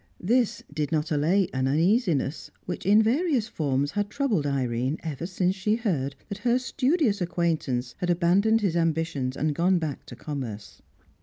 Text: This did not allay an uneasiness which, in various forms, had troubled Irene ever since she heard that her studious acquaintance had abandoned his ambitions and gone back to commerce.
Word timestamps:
This 0.19 0.63
did 0.73 0.91
not 0.91 1.11
allay 1.11 1.47
an 1.53 1.67
uneasiness 1.67 2.49
which, 2.65 2.87
in 2.87 3.03
various 3.03 3.47
forms, 3.47 3.91
had 3.91 4.09
troubled 4.09 4.47
Irene 4.47 4.97
ever 5.03 5.27
since 5.27 5.53
she 5.55 5.75
heard 5.75 6.15
that 6.27 6.39
her 6.39 6.57
studious 6.57 7.21
acquaintance 7.21 7.93
had 7.99 8.09
abandoned 8.09 8.61
his 8.61 8.75
ambitions 8.75 9.37
and 9.37 9.53
gone 9.53 9.77
back 9.77 10.07
to 10.07 10.15
commerce. 10.15 10.81